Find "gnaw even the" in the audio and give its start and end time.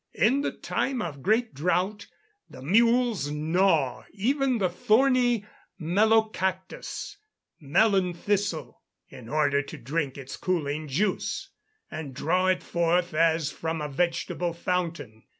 3.29-4.67